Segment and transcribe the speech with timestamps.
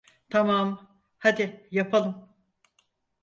[0.29, 2.29] Tamam, hadi yapalım.